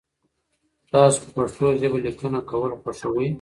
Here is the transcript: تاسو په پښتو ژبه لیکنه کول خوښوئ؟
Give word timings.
تاسو 0.91 1.17
په 1.23 1.29
پښتو 1.35 1.65
ژبه 1.79 1.97
لیکنه 2.05 2.39
کول 2.49 2.71
خوښوئ؟ 2.81 3.27